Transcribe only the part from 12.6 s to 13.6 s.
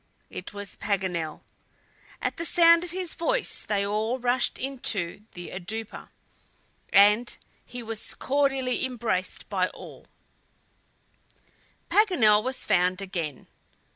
found again.